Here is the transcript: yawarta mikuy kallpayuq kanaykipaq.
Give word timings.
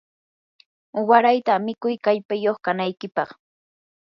yawarta 0.95 1.53
mikuy 1.65 1.95
kallpayuq 2.05 2.57
kanaykipaq. 2.65 3.29